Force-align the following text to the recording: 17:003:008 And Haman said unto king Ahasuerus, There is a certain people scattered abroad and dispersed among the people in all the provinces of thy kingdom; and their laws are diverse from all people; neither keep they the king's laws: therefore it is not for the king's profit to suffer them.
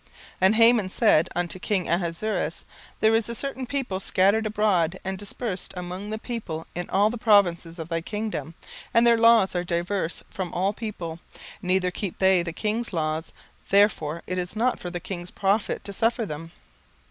17:003:008 0.01 0.09
And 0.41 0.55
Haman 0.55 0.89
said 0.89 1.29
unto 1.35 1.59
king 1.59 1.87
Ahasuerus, 1.87 2.65
There 3.01 3.13
is 3.13 3.29
a 3.29 3.35
certain 3.35 3.67
people 3.67 3.99
scattered 3.99 4.47
abroad 4.47 4.97
and 5.05 5.15
dispersed 5.15 5.75
among 5.77 6.09
the 6.09 6.17
people 6.17 6.65
in 6.73 6.89
all 6.89 7.11
the 7.11 7.19
provinces 7.19 7.77
of 7.77 7.87
thy 7.87 8.01
kingdom; 8.01 8.55
and 8.95 9.05
their 9.05 9.19
laws 9.19 9.55
are 9.55 9.63
diverse 9.63 10.23
from 10.27 10.51
all 10.55 10.73
people; 10.73 11.19
neither 11.61 11.91
keep 11.91 12.17
they 12.17 12.41
the 12.41 12.51
king's 12.51 12.93
laws: 12.93 13.31
therefore 13.69 14.23
it 14.25 14.39
is 14.39 14.55
not 14.55 14.79
for 14.79 14.89
the 14.89 14.99
king's 14.99 15.29
profit 15.29 15.83
to 15.83 15.93
suffer 15.93 16.25
them. 16.25 16.51